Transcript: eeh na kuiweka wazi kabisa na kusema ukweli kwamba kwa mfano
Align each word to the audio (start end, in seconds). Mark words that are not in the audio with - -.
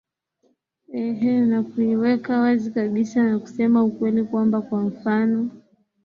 eeh 1.01 1.41
na 1.49 1.61
kuiweka 1.63 2.39
wazi 2.39 2.71
kabisa 2.71 3.23
na 3.23 3.39
kusema 3.39 3.83
ukweli 3.83 4.23
kwamba 4.23 4.61
kwa 4.61 4.81
mfano 4.81 5.49